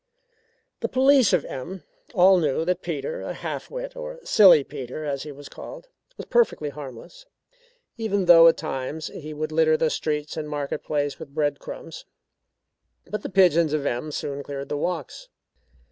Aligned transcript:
The 0.79 0.89
police 0.89 1.31
of 1.31 1.45
M 1.45 1.83
all 2.15 2.39
knew 2.39 2.65
that 2.65 2.81
Peter, 2.81 3.21
a 3.21 3.33
half 3.35 3.69
wit, 3.69 3.95
or 3.95 4.19
"Silly 4.23 4.63
Peter" 4.63 5.05
as 5.05 5.21
he 5.21 5.31
was 5.31 5.47
called, 5.47 5.89
was 6.17 6.25
perfectly 6.25 6.69
harmless; 6.69 7.27
even 7.97 8.25
though 8.25 8.47
at 8.47 8.57
times 8.57 9.09
he 9.09 9.31
would 9.31 9.51
litter 9.51 9.77
the 9.77 9.91
streets 9.91 10.35
and 10.37 10.49
market 10.49 10.81
place 10.83 11.19
with 11.19 11.35
bread 11.35 11.59
crumbs. 11.59 12.05
But 13.11 13.21
the 13.21 13.29
pigeons 13.29 13.73
of 13.73 13.85
M 13.85 14.11
soon 14.11 14.41
cleared 14.41 14.69
the 14.69 14.75
walks. 14.77 15.29